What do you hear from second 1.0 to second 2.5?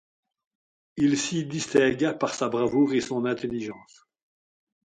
s'y distingua par sa